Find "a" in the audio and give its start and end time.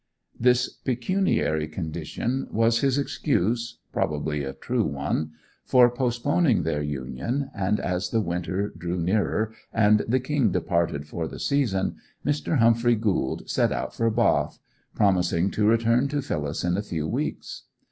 4.43-4.51, 16.77-16.81